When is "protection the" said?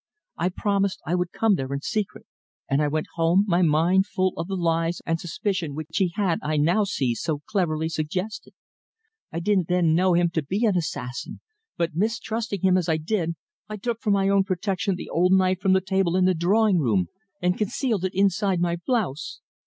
14.43-15.07